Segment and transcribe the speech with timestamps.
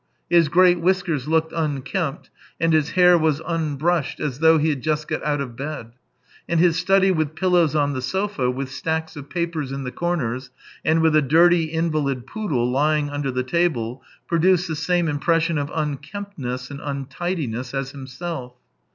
[0.31, 5.07] His grey whiskers looked unkempt, and his hair was unbrushed, as though he had just
[5.07, 5.91] got out of bed.
[6.49, 10.49] And his study with pillows on the sofa, with stacks of papers in the corners,
[10.83, 15.69] and with a dirty invalid poodle lying under the table, produced the same impression of
[15.71, 18.55] unkemptness and untidiness as himself.